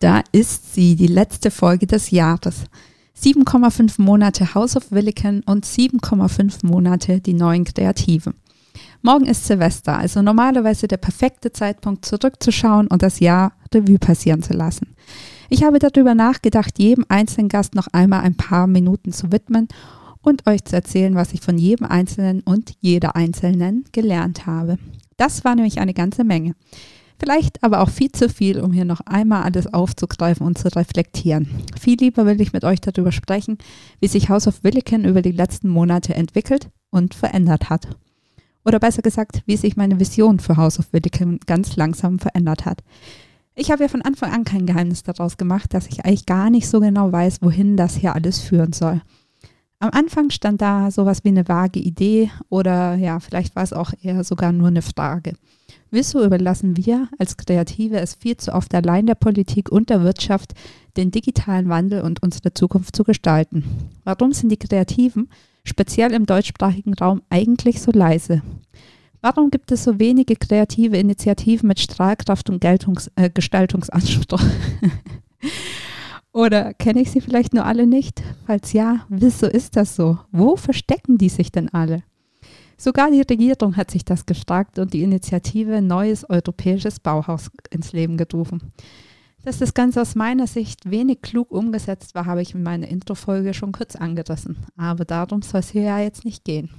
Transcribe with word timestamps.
Da 0.00 0.22
ist 0.30 0.74
sie, 0.74 0.94
die 0.94 1.08
letzte 1.08 1.50
Folge 1.50 1.86
des 1.86 2.10
Jahres. 2.10 2.64
7,5 3.20 4.00
Monate 4.00 4.54
House 4.54 4.76
of 4.76 4.92
Williken 4.92 5.42
und 5.44 5.66
7,5 5.66 6.64
Monate 6.64 7.20
die 7.20 7.34
neuen 7.34 7.64
Kreativen. 7.64 8.34
Morgen 9.02 9.26
ist 9.26 9.44
Silvester, 9.44 9.98
also 9.98 10.22
normalerweise 10.22 10.86
der 10.86 10.98
perfekte 10.98 11.52
Zeitpunkt 11.52 12.04
zurückzuschauen 12.04 12.86
und 12.86 13.02
das 13.02 13.18
Jahr 13.18 13.52
Revue 13.74 13.98
passieren 13.98 14.42
zu 14.42 14.52
lassen. 14.52 14.94
Ich 15.48 15.64
habe 15.64 15.80
darüber 15.80 16.14
nachgedacht, 16.14 16.78
jedem 16.78 17.04
einzelnen 17.08 17.48
Gast 17.48 17.74
noch 17.74 17.88
einmal 17.92 18.20
ein 18.20 18.36
paar 18.36 18.68
Minuten 18.68 19.12
zu 19.12 19.32
widmen 19.32 19.66
und 20.22 20.46
euch 20.46 20.64
zu 20.64 20.76
erzählen, 20.76 21.16
was 21.16 21.32
ich 21.32 21.40
von 21.40 21.58
jedem 21.58 21.86
Einzelnen 21.86 22.40
und 22.42 22.74
jeder 22.80 23.16
Einzelnen 23.16 23.84
gelernt 23.90 24.46
habe. 24.46 24.78
Das 25.16 25.44
war 25.44 25.56
nämlich 25.56 25.80
eine 25.80 25.94
ganze 25.94 26.22
Menge. 26.22 26.54
Vielleicht 27.20 27.62
aber 27.64 27.80
auch 27.80 27.90
viel 27.90 28.12
zu 28.12 28.28
viel, 28.28 28.60
um 28.60 28.72
hier 28.72 28.84
noch 28.84 29.00
einmal 29.00 29.42
alles 29.42 29.66
aufzugreifen 29.72 30.46
und 30.46 30.56
zu 30.56 30.68
reflektieren. 30.68 31.48
Viel 31.78 31.98
lieber 31.98 32.26
will 32.26 32.40
ich 32.40 32.52
mit 32.52 32.64
euch 32.64 32.80
darüber 32.80 33.10
sprechen, 33.10 33.58
wie 34.00 34.06
sich 34.06 34.28
House 34.28 34.46
of 34.46 34.62
Williken 34.62 35.04
über 35.04 35.20
die 35.20 35.32
letzten 35.32 35.68
Monate 35.68 36.14
entwickelt 36.14 36.70
und 36.90 37.14
verändert 37.14 37.70
hat. 37.70 37.88
Oder 38.64 38.78
besser 38.78 39.02
gesagt, 39.02 39.42
wie 39.46 39.56
sich 39.56 39.76
meine 39.76 39.98
Vision 39.98 40.38
für 40.38 40.56
House 40.56 40.78
of 40.78 40.92
Williken 40.92 41.40
ganz 41.46 41.74
langsam 41.76 42.18
verändert 42.18 42.64
hat. 42.64 42.84
Ich 43.56 43.72
habe 43.72 43.82
ja 43.82 43.88
von 43.88 44.02
Anfang 44.02 44.32
an 44.32 44.44
kein 44.44 44.66
Geheimnis 44.66 45.02
daraus 45.02 45.36
gemacht, 45.36 45.74
dass 45.74 45.88
ich 45.88 46.04
eigentlich 46.04 46.26
gar 46.26 46.50
nicht 46.50 46.68
so 46.68 46.78
genau 46.78 47.10
weiß, 47.10 47.42
wohin 47.42 47.76
das 47.76 47.96
hier 47.96 48.14
alles 48.14 48.38
führen 48.38 48.72
soll. 48.72 49.02
Am 49.80 49.90
Anfang 49.90 50.30
stand 50.30 50.60
da 50.60 50.90
sowas 50.90 51.24
wie 51.24 51.28
eine 51.28 51.48
vage 51.48 51.80
Idee 51.80 52.30
oder 52.48 52.94
ja, 52.94 53.18
vielleicht 53.18 53.56
war 53.56 53.62
es 53.62 53.72
auch 53.72 53.92
eher 54.02 54.22
sogar 54.22 54.52
nur 54.52 54.68
eine 54.68 54.82
Frage. 54.82 55.34
Wieso 55.90 56.22
überlassen 56.22 56.76
wir 56.76 57.08
als 57.18 57.36
Kreative 57.36 57.98
es 57.98 58.14
viel 58.14 58.36
zu 58.36 58.52
oft 58.52 58.74
allein 58.74 59.06
der 59.06 59.14
Politik 59.14 59.70
und 59.72 59.88
der 59.88 60.02
Wirtschaft, 60.02 60.52
den 60.98 61.10
digitalen 61.10 61.68
Wandel 61.68 62.02
und 62.02 62.22
unsere 62.22 62.52
Zukunft 62.52 62.94
zu 62.94 63.04
gestalten? 63.04 63.64
Warum 64.04 64.32
sind 64.32 64.50
die 64.50 64.58
Kreativen, 64.58 65.30
speziell 65.64 66.12
im 66.12 66.26
deutschsprachigen 66.26 66.92
Raum, 66.92 67.22
eigentlich 67.30 67.80
so 67.80 67.90
leise? 67.90 68.42
Warum 69.22 69.50
gibt 69.50 69.72
es 69.72 69.84
so 69.84 69.98
wenige 69.98 70.36
kreative 70.36 70.96
Initiativen 70.96 71.68
mit 71.68 71.80
Strahlkraft 71.80 72.50
und 72.50 72.60
Geltungs 72.60 73.10
äh, 73.16 73.30
Gestaltungsanspruch? 73.30 74.42
Oder 76.32 76.74
kenne 76.74 77.00
ich 77.00 77.10
sie 77.10 77.20
vielleicht 77.20 77.54
nur 77.54 77.64
alle 77.64 77.86
nicht? 77.86 78.22
Falls 78.46 78.72
ja, 78.72 79.06
wieso 79.08 79.46
ist 79.46 79.74
das 79.76 79.96
so? 79.96 80.18
Wo 80.30 80.56
verstecken 80.56 81.18
die 81.18 81.30
sich 81.30 81.50
denn 81.50 81.68
alle? 81.70 82.02
Sogar 82.80 83.10
die 83.10 83.22
Regierung 83.22 83.76
hat 83.76 83.90
sich 83.90 84.04
das 84.04 84.24
gefragt 84.24 84.78
und 84.78 84.94
die 84.94 85.02
Initiative 85.02 85.82
Neues 85.82 86.24
Europäisches 86.30 87.00
Bauhaus 87.00 87.50
ins 87.70 87.92
Leben 87.92 88.16
gerufen. 88.16 88.72
Dass 89.44 89.58
das 89.58 89.74
Ganze 89.74 90.00
aus 90.00 90.14
meiner 90.14 90.46
Sicht 90.46 90.88
wenig 90.88 91.20
klug 91.20 91.50
umgesetzt 91.50 92.14
war, 92.14 92.26
habe 92.26 92.40
ich 92.40 92.54
in 92.54 92.62
meiner 92.62 92.86
Introfolge 92.86 93.52
schon 93.52 93.72
kurz 93.72 93.96
angerissen. 93.96 94.58
Aber 94.76 95.04
darum 95.04 95.42
soll 95.42 95.60
es 95.60 95.70
hier 95.70 95.82
ja 95.82 95.98
jetzt 95.98 96.24
nicht 96.24 96.44
gehen. 96.44 96.70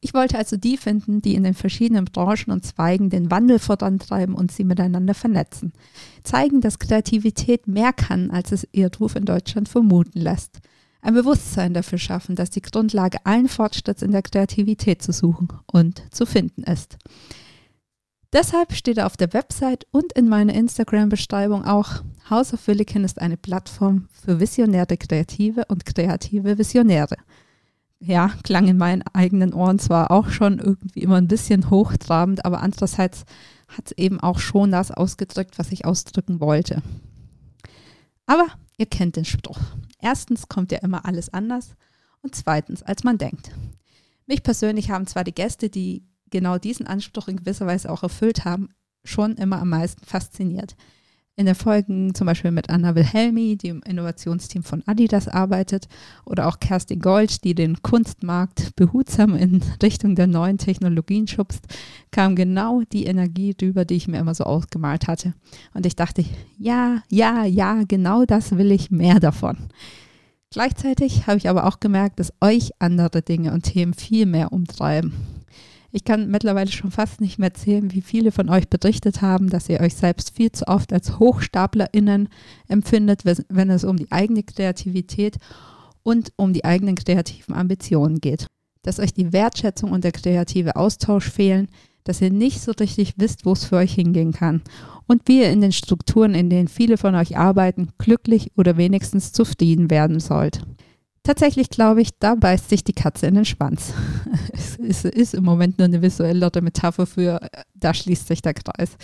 Ich 0.00 0.14
wollte 0.14 0.38
also 0.38 0.56
die 0.56 0.76
finden, 0.76 1.22
die 1.22 1.34
in 1.34 1.44
den 1.44 1.54
verschiedenen 1.54 2.06
Branchen 2.06 2.50
und 2.50 2.64
Zweigen 2.64 3.08
den 3.08 3.30
Wandel 3.30 3.58
vorantreiben 3.60 4.34
und 4.34 4.50
sie 4.50 4.64
miteinander 4.64 5.14
vernetzen. 5.14 5.72
Zeigen, 6.24 6.60
dass 6.60 6.78
Kreativität 6.78 7.68
mehr 7.68 7.92
kann, 7.92 8.30
als 8.30 8.50
es 8.50 8.66
ihr 8.72 8.90
Ruf 8.98 9.14
in 9.14 9.26
Deutschland 9.26 9.68
vermuten 9.68 10.18
lässt 10.18 10.60
ein 11.02 11.14
Bewusstsein 11.14 11.74
dafür 11.74 11.98
schaffen, 11.98 12.36
dass 12.36 12.50
die 12.50 12.62
Grundlage 12.62 13.18
allen 13.24 13.48
Fortschritts 13.48 14.02
in 14.02 14.12
der 14.12 14.22
Kreativität 14.22 15.02
zu 15.02 15.12
suchen 15.12 15.48
und 15.66 16.02
zu 16.14 16.26
finden 16.26 16.62
ist. 16.64 16.98
Deshalb 18.32 18.74
steht 18.74 19.00
auf 19.00 19.16
der 19.16 19.32
Website 19.32 19.86
und 19.90 20.12
in 20.12 20.28
meiner 20.28 20.54
Instagram-Beschreibung 20.54 21.64
auch, 21.64 22.04
House 22.28 22.54
of 22.54 22.64
Williken 22.68 23.02
ist 23.02 23.20
eine 23.20 23.36
Plattform 23.36 24.06
für 24.12 24.38
visionäre 24.38 24.96
Kreative 24.96 25.64
und 25.66 25.84
kreative 25.84 26.56
Visionäre. 26.56 27.16
Ja, 27.98 28.30
klang 28.44 28.68
in 28.68 28.78
meinen 28.78 29.02
eigenen 29.12 29.52
Ohren 29.52 29.80
zwar 29.80 30.12
auch 30.12 30.30
schon 30.30 30.60
irgendwie 30.60 31.00
immer 31.00 31.16
ein 31.16 31.28
bisschen 31.28 31.70
hochtrabend, 31.70 32.44
aber 32.44 32.62
andererseits 32.62 33.24
hat 33.68 33.86
es 33.86 33.92
eben 33.98 34.20
auch 34.20 34.38
schon 34.38 34.70
das 34.70 34.92
ausgedrückt, 34.92 35.58
was 35.58 35.72
ich 35.72 35.84
ausdrücken 35.84 36.40
wollte. 36.40 36.82
Aber 38.26 38.46
ihr 38.78 38.86
kennt 38.86 39.16
den 39.16 39.24
Spruch. 39.24 39.58
Erstens 40.02 40.48
kommt 40.48 40.72
ja 40.72 40.78
immer 40.78 41.04
alles 41.04 41.32
anders 41.32 41.74
und 42.22 42.34
zweitens, 42.34 42.82
als 42.82 43.04
man 43.04 43.18
denkt. 43.18 43.50
Mich 44.26 44.42
persönlich 44.42 44.90
haben 44.90 45.06
zwar 45.06 45.24
die 45.24 45.34
Gäste, 45.34 45.70
die 45.70 46.06
genau 46.30 46.58
diesen 46.58 46.86
Anspruch 46.86 47.28
in 47.28 47.36
gewisser 47.36 47.66
Weise 47.66 47.90
auch 47.90 48.02
erfüllt 48.02 48.44
haben, 48.44 48.68
schon 49.04 49.36
immer 49.36 49.60
am 49.60 49.70
meisten 49.70 50.04
fasziniert 50.04 50.76
in 51.40 51.46
den 51.46 51.54
Folgen 51.54 52.14
zum 52.14 52.26
Beispiel 52.26 52.50
mit 52.50 52.68
Anna 52.68 52.94
Wilhelmi, 52.94 53.56
die 53.56 53.68
im 53.68 53.80
Innovationsteam 53.82 54.62
von 54.62 54.82
Adidas 54.86 55.26
arbeitet, 55.26 55.88
oder 56.26 56.46
auch 56.46 56.60
Kerstin 56.60 57.00
Gold, 57.00 57.44
die 57.44 57.54
den 57.54 57.80
Kunstmarkt 57.80 58.76
behutsam 58.76 59.34
in 59.34 59.62
Richtung 59.82 60.16
der 60.16 60.26
neuen 60.26 60.58
Technologien 60.58 61.26
schubst, 61.26 61.66
kam 62.10 62.36
genau 62.36 62.82
die 62.92 63.06
Energie 63.06 63.54
drüber, 63.54 63.86
die 63.86 63.94
ich 63.94 64.06
mir 64.06 64.18
immer 64.18 64.34
so 64.34 64.44
ausgemalt 64.44 65.08
hatte. 65.08 65.32
Und 65.72 65.86
ich 65.86 65.96
dachte, 65.96 66.26
ja, 66.58 67.02
ja, 67.08 67.44
ja, 67.46 67.84
genau 67.88 68.26
das 68.26 68.58
will 68.58 68.70
ich 68.70 68.90
mehr 68.90 69.18
davon. 69.18 69.56
Gleichzeitig 70.50 71.26
habe 71.26 71.38
ich 71.38 71.48
aber 71.48 71.64
auch 71.66 71.80
gemerkt, 71.80 72.20
dass 72.20 72.34
euch 72.42 72.72
andere 72.80 73.22
Dinge 73.22 73.54
und 73.54 73.62
Themen 73.62 73.94
viel 73.94 74.26
mehr 74.26 74.52
umtreiben. 74.52 75.14
Ich 75.92 76.04
kann 76.04 76.30
mittlerweile 76.30 76.70
schon 76.70 76.90
fast 76.90 77.20
nicht 77.20 77.38
mehr 77.38 77.52
zählen, 77.52 77.92
wie 77.92 78.00
viele 78.00 78.30
von 78.30 78.48
euch 78.48 78.68
berichtet 78.68 79.22
haben, 79.22 79.50
dass 79.50 79.68
ihr 79.68 79.80
euch 79.80 79.94
selbst 79.94 80.36
viel 80.36 80.52
zu 80.52 80.68
oft 80.68 80.92
als 80.92 81.18
HochstaplerInnen 81.18 82.28
empfindet, 82.68 83.24
wenn 83.24 83.70
es 83.70 83.84
um 83.84 83.96
die 83.96 84.10
eigene 84.12 84.44
Kreativität 84.44 85.38
und 86.02 86.32
um 86.36 86.52
die 86.52 86.64
eigenen 86.64 86.94
kreativen 86.94 87.54
Ambitionen 87.54 88.20
geht. 88.20 88.46
Dass 88.82 89.00
euch 89.00 89.12
die 89.12 89.32
Wertschätzung 89.32 89.90
und 89.90 90.04
der 90.04 90.12
kreative 90.12 90.76
Austausch 90.76 91.28
fehlen, 91.28 91.68
dass 92.04 92.22
ihr 92.22 92.30
nicht 92.30 92.60
so 92.60 92.72
richtig 92.72 93.14
wisst, 93.18 93.44
wo 93.44 93.52
es 93.52 93.64
für 93.64 93.76
euch 93.76 93.92
hingehen 93.92 94.32
kann 94.32 94.62
und 95.06 95.22
wie 95.26 95.40
ihr 95.40 95.50
in 95.50 95.60
den 95.60 95.72
Strukturen, 95.72 96.34
in 96.34 96.48
denen 96.48 96.68
viele 96.68 96.96
von 96.96 97.14
euch 97.14 97.36
arbeiten, 97.36 97.88
glücklich 97.98 98.52
oder 98.56 98.76
wenigstens 98.76 99.32
zufrieden 99.32 99.90
werden 99.90 100.20
sollt. 100.20 100.62
Tatsächlich 101.30 101.70
glaube 101.70 102.02
ich, 102.02 102.18
da 102.18 102.34
beißt 102.34 102.68
sich 102.68 102.82
die 102.82 102.92
Katze 102.92 103.28
in 103.28 103.36
den 103.36 103.44
Schwanz. 103.44 103.94
es 104.52 104.74
ist, 104.74 105.04
ist, 105.04 105.32
im 105.32 105.44
Moment 105.44 105.78
nur 105.78 105.84
eine 105.84 106.02
visuelle 106.02 106.50
Metapher 106.60 107.06
für, 107.06 107.38
da 107.72 107.94
schließt 107.94 108.26
sich 108.26 108.42
der 108.42 108.52
Kreis. 108.52 108.96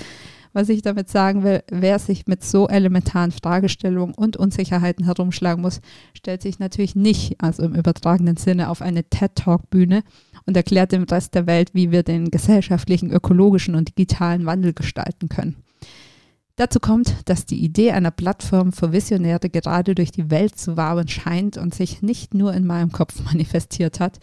Was 0.52 0.68
ich 0.68 0.82
damit 0.82 1.08
sagen 1.08 1.44
will, 1.44 1.62
wer 1.70 2.00
sich 2.00 2.26
mit 2.26 2.42
so 2.42 2.66
elementaren 2.66 3.30
Fragestellungen 3.30 4.12
und 4.12 4.36
Unsicherheiten 4.36 5.04
herumschlagen 5.04 5.62
muss, 5.62 5.80
stellt 6.14 6.42
sich 6.42 6.58
natürlich 6.58 6.96
nicht, 6.96 7.40
also 7.40 7.62
im 7.62 7.76
übertragenen 7.76 8.36
Sinne, 8.36 8.70
auf 8.70 8.82
eine 8.82 9.04
TED-Talk-Bühne 9.08 10.02
und 10.46 10.56
erklärt 10.56 10.90
dem 10.90 11.04
Rest 11.04 11.36
der 11.36 11.46
Welt, 11.46 11.74
wie 11.74 11.92
wir 11.92 12.02
den 12.02 12.32
gesellschaftlichen, 12.32 13.12
ökologischen 13.12 13.76
und 13.76 13.96
digitalen 13.96 14.46
Wandel 14.46 14.72
gestalten 14.72 15.28
können. 15.28 15.62
Dazu 16.56 16.80
kommt, 16.80 17.14
dass 17.26 17.44
die 17.44 17.62
Idee 17.62 17.92
einer 17.92 18.10
Plattform 18.10 18.72
für 18.72 18.90
Visionäre 18.90 19.50
gerade 19.50 19.94
durch 19.94 20.10
die 20.10 20.30
Welt 20.30 20.58
zu 20.58 20.78
wabern 20.78 21.06
scheint 21.06 21.58
und 21.58 21.74
sich 21.74 22.00
nicht 22.00 22.32
nur 22.32 22.54
in 22.54 22.66
meinem 22.66 22.92
Kopf 22.92 23.20
manifestiert 23.24 24.00
hat. 24.00 24.18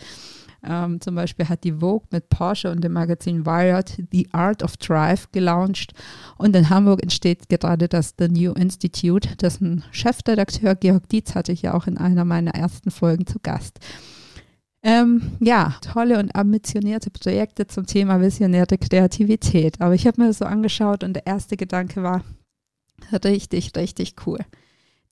Ähm, 0.66 1.00
zum 1.02 1.14
Beispiel 1.16 1.50
hat 1.50 1.64
die 1.64 1.74
Vogue 1.74 2.08
mit 2.10 2.30
Porsche 2.30 2.72
und 2.72 2.84
dem 2.84 2.94
Magazin 2.94 3.46
Wired 3.46 4.02
The 4.12 4.30
Art 4.32 4.64
of 4.64 4.78
Drive 4.78 5.32
gelauncht 5.32 5.94
und 6.38 6.56
in 6.56 6.70
Hamburg 6.70 7.04
entsteht 7.04 7.50
gerade 7.50 7.90
das 7.90 8.16
The 8.18 8.30
New 8.30 8.54
Institute, 8.54 9.36
dessen 9.36 9.84
Chefredakteur 9.92 10.76
Georg 10.76 11.10
Dietz 11.10 11.36
hatte 11.36 11.52
ich 11.52 11.64
ja 11.64 11.74
auch 11.74 11.86
in 11.86 11.98
einer 11.98 12.24
meiner 12.24 12.56
ersten 12.56 12.92
Folgen 12.92 13.28
zu 13.28 13.40
Gast. 13.44 13.80
Ähm, 14.86 15.38
ja, 15.40 15.76
tolle 15.82 16.20
und 16.20 16.36
ambitionierte 16.36 17.10
Projekte 17.10 17.68
zum 17.68 17.86
Thema 17.86 18.20
visionäre 18.20 18.78
Kreativität. 18.78 19.80
Aber 19.80 19.96
ich 19.96 20.06
habe 20.06 20.22
mir 20.22 20.28
das 20.28 20.40
so 20.40 20.46
angeschaut 20.46 21.06
und 21.06 21.14
der 21.14 21.26
erste 21.26 21.56
Gedanke 21.56 22.04
war, 22.04 22.22
richtig, 23.24 23.72
richtig 23.78 24.16
cool. 24.26 24.40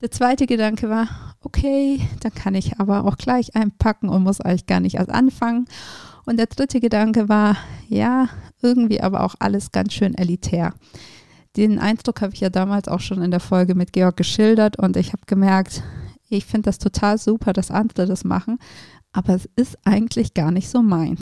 Der 0.02 0.12
zweite 0.12 0.46
Gedanke 0.46 0.90
war, 0.90 1.08
okay, 1.42 2.02
dann 2.20 2.34
kann 2.34 2.56
ich 2.56 2.80
aber 2.80 3.06
auch 3.06 3.18
gleich 3.18 3.56
einpacken 3.56 4.10
und 4.10 4.24
muss 4.24 4.42
eigentlich 4.42 4.66
gar 4.66 4.82
nicht 4.82 4.96
erst 4.96 5.12
anfangen. 5.12 5.66
Und 6.26 6.38
der 6.38 6.48
dritte 6.48 6.80
Gedanke 6.80 7.30
war, 7.30 7.56
ja, 7.88 8.28
irgendwie 8.62 9.02
aber 9.02 9.24
auch 9.24 9.36
alles 9.40 9.72
ganz 9.72 9.94
schön 9.94 10.16
elitär. 10.16 10.74
Den 11.56 11.80
Eindruck 11.80 12.22
habe 12.22 12.34
ich 12.34 12.42
ja 12.42 12.50
damals 12.50 12.88
auch 12.88 13.00
schon 13.00 13.22
in 13.22 13.32
der 13.32 13.40
Folge 13.40 13.76
mit 13.76 13.94
Georg 13.94 14.18
geschildert 14.18 14.78
und 14.80 14.98
ich 14.98 15.14
habe 15.14 15.24
gemerkt, 15.28 15.84
ich 16.30 16.46
finde 16.46 16.68
das 16.68 16.78
total 16.80 17.18
super, 17.18 17.54
dass 17.54 17.72
andere 17.72 18.06
das 18.06 18.24
machen, 18.24 18.58
aber 19.14 19.36
es 19.36 19.50
ist 19.56 19.78
eigentlich 19.84 20.34
gar 20.34 20.52
nicht 20.52 20.70
so 20.70 20.82
meins. 20.82 21.22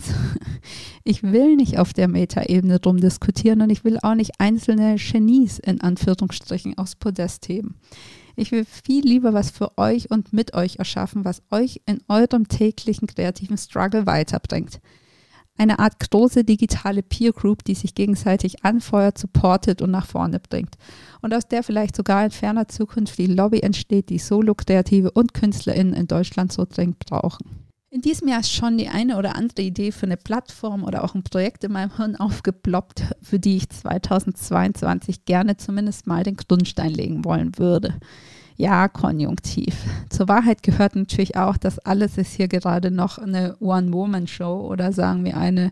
Ich 1.05 1.23
will 1.23 1.55
nicht 1.55 1.79
auf 1.79 1.91
der 1.91 2.07
Metaebene 2.07 2.79
drum 2.79 2.97
diskutieren 2.97 3.61
und 3.61 3.71
ich 3.71 3.83
will 3.83 3.97
auch 4.03 4.13
nicht 4.13 4.33
einzelne 4.37 4.97
Genies 4.97 5.57
in 5.57 5.81
Anführungsstrichen 5.81 6.77
aufs 6.77 6.95
Podest 6.95 7.47
heben. 7.49 7.79
Ich 8.35 8.51
will 8.51 8.63
viel 8.63 9.03
lieber 9.03 9.33
was 9.33 9.49
für 9.49 9.75
euch 9.77 10.11
und 10.11 10.33
mit 10.33 10.53
euch 10.53 10.77
erschaffen, 10.77 11.25
was 11.25 11.41
euch 11.49 11.81
in 11.87 11.99
eurem 12.07 12.47
täglichen 12.47 13.07
kreativen 13.07 13.57
Struggle 13.57 14.05
weiterbringt. 14.05 14.79
Eine 15.57 15.79
Art 15.79 15.99
große 15.99 16.43
digitale 16.45 17.01
Peer 17.01 17.33
Group, 17.33 17.63
die 17.63 17.75
sich 17.75 17.95
gegenseitig 17.95 18.63
anfeuert, 18.63 19.17
supportet 19.17 19.81
und 19.81 19.91
nach 19.91 20.05
vorne 20.05 20.39
bringt. 20.39 20.75
Und 21.21 21.33
aus 21.33 21.47
der 21.47 21.63
vielleicht 21.63 21.95
sogar 21.95 22.23
in 22.23 22.31
ferner 22.31 22.67
Zukunft 22.67 23.17
die 23.17 23.27
Lobby 23.27 23.59
entsteht, 23.61 24.09
die 24.09 24.19
Solo-Kreative 24.19 25.11
und 25.11 25.33
KünstlerInnen 25.33 25.93
in 25.93 26.07
Deutschland 26.07 26.53
so 26.53 26.65
dringend 26.69 26.99
brauchen. 26.99 27.68
In 27.91 28.01
diesem 28.01 28.27
Jahr 28.27 28.41
ist 28.41 28.53
schon 28.53 28.77
die 28.77 28.87
eine 28.87 29.17
oder 29.17 29.35
andere 29.35 29.63
Idee 29.63 29.91
für 29.91 30.05
eine 30.05 30.15
Plattform 30.15 30.83
oder 30.83 31.03
auch 31.03 31.15
ein 31.15 31.23
Projekt 31.23 31.63
in 31.63 31.71
meinem 31.71 31.97
Hirn 31.97 32.15
aufgeploppt, 32.15 33.15
für 33.23 33.39
die 33.39 33.57
ich 33.57 33.67
2022 33.67 35.25
gerne 35.25 35.57
zumindest 35.57 36.05
mal 36.05 36.21
den 36.21 36.35
Grundstein 36.35 36.91
legen 36.91 37.25
wollen 37.25 37.57
würde. 37.57 37.95
Ja, 38.57 38.89
konjunktiv. 38.89 39.73
Zur 40.09 40.27
Wahrheit 40.27 40.61
gehört 40.61 40.95
natürlich 40.95 41.35
auch, 41.35 41.57
dass 41.57 41.79
alles 41.79 42.19
ist 42.19 42.33
hier 42.33 42.47
gerade 42.47 42.91
noch 42.91 43.17
eine 43.17 43.55
One-Woman-Show 43.59 44.67
oder 44.69 44.93
sagen 44.93 45.25
wir 45.25 45.37
eine 45.37 45.71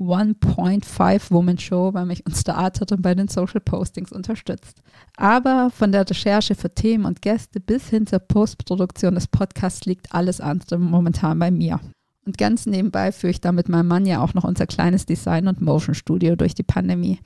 1.5 0.00 1.30
Woman 1.30 1.58
Show, 1.58 1.94
weil 1.94 2.06
mich 2.06 2.26
unsere 2.26 2.56
Arterin 2.56 3.02
bei 3.02 3.14
den 3.14 3.28
Social 3.28 3.60
Postings 3.60 4.12
unterstützt. 4.12 4.82
Aber 5.16 5.70
von 5.70 5.92
der 5.92 6.08
Recherche 6.08 6.54
für 6.54 6.74
Themen 6.74 7.04
und 7.04 7.22
Gäste 7.22 7.60
bis 7.60 7.88
hin 7.88 8.06
zur 8.06 8.18
Postproduktion 8.18 9.14
des 9.14 9.28
Podcasts 9.28 9.84
liegt 9.86 10.12
alles 10.14 10.40
andere 10.40 10.78
momentan 10.78 11.38
bei 11.38 11.50
mir. 11.50 11.80
Und 12.26 12.38
ganz 12.38 12.66
nebenbei 12.66 13.12
führe 13.12 13.30
ich 13.30 13.40
da 13.40 13.52
mit 13.52 13.68
meinem 13.68 13.88
Mann 13.88 14.06
ja 14.06 14.22
auch 14.22 14.34
noch 14.34 14.44
unser 14.44 14.66
kleines 14.66 15.06
Design- 15.06 15.48
und 15.48 15.60
Motion-Studio 15.60 16.36
durch 16.36 16.54
die 16.54 16.62
Pandemie. 16.62 17.20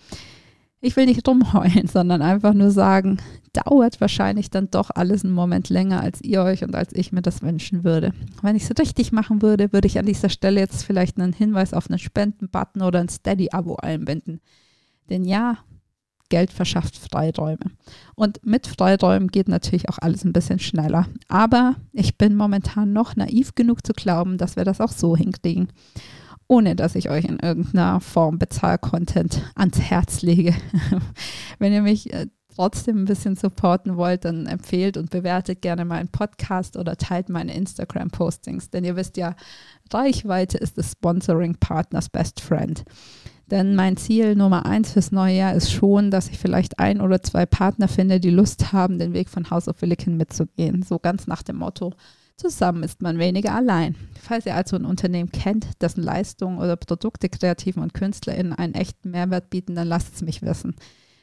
Ich 0.80 0.94
will 0.96 1.06
nicht 1.06 1.26
rumheulen, 1.26 1.86
sondern 1.92 2.22
einfach 2.22 2.54
nur 2.54 2.70
sagen, 2.70 3.18
dauert 3.52 4.00
wahrscheinlich 4.00 4.50
dann 4.50 4.70
doch 4.70 4.90
alles 4.94 5.24
einen 5.24 5.34
Moment 5.34 5.68
länger, 5.68 6.00
als 6.00 6.22
ihr 6.22 6.42
euch 6.42 6.62
und 6.62 6.74
als 6.74 6.92
ich 6.92 7.12
mir 7.12 7.22
das 7.22 7.42
wünschen 7.42 7.82
würde. 7.82 8.12
Wenn 8.42 8.56
ich 8.56 8.64
es 8.64 8.78
richtig 8.78 9.10
machen 9.10 9.42
würde, 9.42 9.72
würde 9.72 9.88
ich 9.88 9.98
an 9.98 10.06
dieser 10.06 10.28
Stelle 10.28 10.60
jetzt 10.60 10.84
vielleicht 10.84 11.18
einen 11.18 11.32
Hinweis 11.32 11.74
auf 11.74 11.90
einen 11.90 11.98
Spenden-Button 11.98 12.82
oder 12.82 13.00
ein 13.00 13.08
Steady-Abo 13.08 13.76
einbinden. 13.76 14.40
Denn 15.10 15.24
ja, 15.24 15.58
Geld 16.28 16.52
verschafft 16.52 16.96
Freiräume. 16.96 17.70
Und 18.14 18.44
mit 18.44 18.66
Freiräumen 18.66 19.28
geht 19.28 19.48
natürlich 19.48 19.88
auch 19.88 19.98
alles 19.98 20.24
ein 20.24 20.34
bisschen 20.34 20.58
schneller. 20.58 21.08
Aber 21.26 21.76
ich 21.92 22.18
bin 22.18 22.36
momentan 22.36 22.92
noch 22.92 23.16
naiv 23.16 23.54
genug 23.54 23.84
zu 23.84 23.94
glauben, 23.94 24.36
dass 24.36 24.56
wir 24.56 24.64
das 24.64 24.80
auch 24.80 24.92
so 24.92 25.16
hinkriegen 25.16 25.68
ohne 26.48 26.74
dass 26.74 26.94
ich 26.94 27.10
euch 27.10 27.26
in 27.26 27.38
irgendeiner 27.38 28.00
Form 28.00 28.38
Bezahl-Content 28.38 29.42
ans 29.54 29.78
Herz 29.78 30.22
lege. 30.22 30.54
Wenn 31.58 31.72
ihr 31.72 31.82
mich 31.82 32.12
äh, 32.12 32.26
trotzdem 32.58 33.02
ein 33.02 33.04
bisschen 33.04 33.36
supporten 33.36 33.96
wollt, 33.96 34.24
dann 34.24 34.46
empfehlt 34.46 34.96
und 34.96 35.10
bewertet 35.10 35.62
gerne 35.62 35.84
meinen 35.84 36.08
Podcast 36.08 36.76
oder 36.76 36.96
teilt 36.96 37.28
meine 37.28 37.54
Instagram-Postings. 37.54 38.70
Denn 38.70 38.82
ihr 38.82 38.96
wisst 38.96 39.16
ja, 39.16 39.36
Reichweite 39.92 40.58
ist 40.58 40.78
das 40.78 40.92
Sponsoring-Partners 40.92 42.08
Best 42.08 42.40
Friend. 42.40 42.82
Denn 43.50 43.74
mein 43.74 43.96
Ziel 43.96 44.34
Nummer 44.34 44.66
eins 44.66 44.92
fürs 44.92 45.12
neue 45.12 45.36
Jahr 45.36 45.54
ist 45.54 45.70
schon, 45.70 46.10
dass 46.10 46.28
ich 46.28 46.38
vielleicht 46.38 46.78
ein 46.78 47.00
oder 47.00 47.22
zwei 47.22 47.46
Partner 47.46 47.88
finde, 47.88 48.20
die 48.20 48.30
Lust 48.30 48.72
haben, 48.72 48.98
den 48.98 49.14
Weg 49.14 49.28
von 49.28 49.50
House 49.50 49.68
of 49.68 49.80
Willikin 49.80 50.16
mitzugehen. 50.16 50.82
So 50.82 50.98
ganz 50.98 51.26
nach 51.26 51.42
dem 51.42 51.56
Motto, 51.56 51.94
Zusammen 52.38 52.84
ist 52.84 53.02
man 53.02 53.18
weniger 53.18 53.52
allein. 53.52 53.96
Falls 54.22 54.46
ihr 54.46 54.54
also 54.54 54.76
ein 54.76 54.84
Unternehmen 54.84 55.32
kennt, 55.32 55.66
dessen 55.82 56.04
Leistungen 56.04 56.58
oder 56.58 56.76
Produkte 56.76 57.28
Kreativen 57.28 57.82
und 57.82 57.94
KünstlerInnen 57.94 58.52
einen 58.52 58.74
echten 58.74 59.10
Mehrwert 59.10 59.50
bieten, 59.50 59.74
dann 59.74 59.88
lasst 59.88 60.14
es 60.14 60.22
mich 60.22 60.40
wissen. 60.42 60.76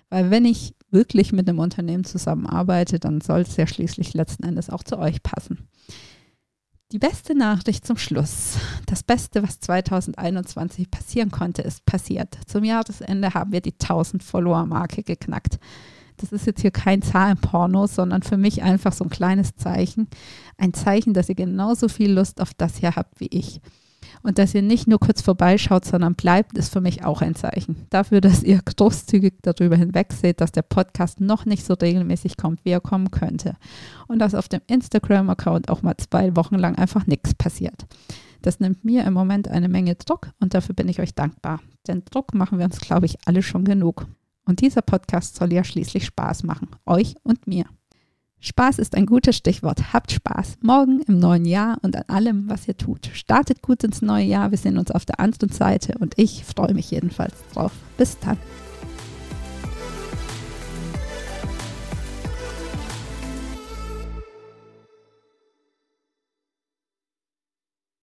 Weil 0.09 0.29
wenn 0.29 0.43
ich 0.43 0.75
wirklich 0.91 1.31
mit 1.31 1.47
einem 1.47 1.59
Unternehmen 1.59 2.03
zusammenarbeite, 2.03 2.99
dann 2.99 3.21
soll 3.21 3.41
es 3.41 3.55
ja 3.55 3.65
schließlich 3.65 4.13
letzten 4.13 4.43
Endes 4.43 4.69
auch 4.69 4.83
zu 4.83 4.99
euch 4.99 5.23
passen. 5.23 5.69
Die 6.91 6.99
beste 6.99 7.33
Nachricht 7.33 7.87
zum 7.87 7.97
Schluss. 7.97 8.57
Das 8.85 9.01
Beste, 9.01 9.41
was 9.41 9.61
2021 9.61 10.91
passieren 10.91 11.31
konnte, 11.31 11.61
ist 11.61 11.85
passiert. 11.85 12.37
Zum 12.45 12.65
Jahresende 12.65 13.33
haben 13.33 13.53
wir 13.53 13.61
die 13.61 13.73
1000 13.73 14.21
Follower-Marke 14.21 15.03
geknackt. 15.03 15.59
Das 16.17 16.31
ist 16.31 16.45
jetzt 16.45 16.61
hier 16.61 16.71
kein 16.71 17.01
Zahlenporno, 17.01 17.87
sondern 17.87 18.23
für 18.23 18.37
mich 18.37 18.63
einfach 18.63 18.93
so 18.93 19.03
ein 19.03 19.09
kleines 19.09 19.55
Zeichen. 19.55 20.07
Ein 20.57 20.73
Zeichen, 20.73 21.13
dass 21.13 21.29
ihr 21.29 21.35
genauso 21.35 21.87
viel 21.87 22.11
Lust 22.11 22.41
auf 22.41 22.53
das 22.53 22.77
hier 22.77 22.95
habt 22.95 23.19
wie 23.19 23.27
ich. 23.27 23.61
Und 24.23 24.39
dass 24.39 24.55
ihr 24.55 24.61
nicht 24.61 24.87
nur 24.87 24.99
kurz 24.99 25.21
vorbeischaut, 25.21 25.85
sondern 25.85 26.15
bleibt, 26.15 26.57
ist 26.57 26.71
für 26.73 26.81
mich 26.81 27.03
auch 27.03 27.21
ein 27.21 27.35
Zeichen. 27.35 27.85
Dafür, 27.89 28.21
dass 28.21 28.43
ihr 28.43 28.59
großzügig 28.63 29.35
darüber 29.41 29.75
hinwegseht, 29.75 30.41
dass 30.41 30.51
der 30.51 30.61
Podcast 30.61 31.21
noch 31.21 31.45
nicht 31.45 31.65
so 31.65 31.73
regelmäßig 31.73 32.37
kommt, 32.37 32.63
wie 32.65 32.71
er 32.71 32.81
kommen 32.81 33.11
könnte. 33.11 33.55
Und 34.07 34.19
dass 34.19 34.35
auf 34.35 34.47
dem 34.47 34.61
Instagram-Account 34.67 35.69
auch 35.69 35.81
mal 35.81 35.97
zwei 35.97 36.35
Wochen 36.35 36.55
lang 36.55 36.75
einfach 36.75 37.05
nichts 37.07 37.35
passiert. 37.35 37.85
Das 38.41 38.59
nimmt 38.59 38.85
mir 38.85 39.05
im 39.05 39.13
Moment 39.13 39.47
eine 39.47 39.69
Menge 39.69 39.95
Druck 39.95 40.29
und 40.39 40.53
dafür 40.53 40.75
bin 40.75 40.87
ich 40.87 40.99
euch 40.99 41.15
dankbar. 41.15 41.61
Denn 41.87 42.03
Druck 42.05 42.33
machen 42.33 42.57
wir 42.57 42.65
uns, 42.65 42.79
glaube 42.79 43.05
ich, 43.05 43.17
alle 43.25 43.41
schon 43.41 43.65
genug. 43.65 44.07
Und 44.45 44.61
dieser 44.61 44.81
Podcast 44.81 45.35
soll 45.35 45.51
ja 45.51 45.63
schließlich 45.63 46.05
Spaß 46.05 46.43
machen, 46.43 46.69
euch 46.85 47.15
und 47.23 47.47
mir. 47.47 47.65
Spaß 48.39 48.77
ist 48.77 48.95
ein 48.95 49.07
gutes 49.07 49.35
Stichwort. 49.35 49.91
Habt 49.91 50.11
Spaß. 50.11 50.57
Morgen 50.61 51.01
im 51.07 51.17
neuen 51.17 51.45
Jahr 51.45 51.79
und 51.81 51.95
an 51.95 52.03
allem, 52.07 52.47
was 52.47 52.67
ihr 52.67 52.77
tut. 52.77 53.09
Startet 53.13 53.63
gut 53.63 53.83
ins 53.83 54.03
neue 54.03 54.25
Jahr. 54.25 54.51
Wir 54.51 54.59
sehen 54.59 54.77
uns 54.77 54.91
auf 54.91 55.03
der 55.03 55.19
anderen 55.19 55.49
Seite 55.49 55.97
und 55.99 56.13
ich 56.17 56.45
freue 56.45 56.75
mich 56.75 56.91
jedenfalls 56.91 57.33
drauf. 57.53 57.71
Bis 57.97 58.19
dann. 58.19 58.37